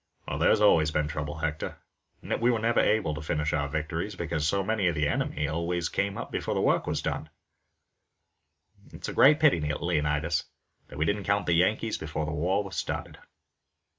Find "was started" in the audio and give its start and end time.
12.63-13.19